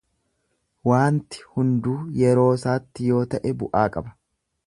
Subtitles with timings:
[0.91, 1.93] Waanti hunduu
[2.23, 4.15] yeroosaatti yoo ta'e bu'aa qaba.